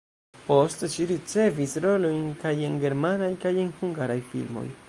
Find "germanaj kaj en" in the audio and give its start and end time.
2.87-3.73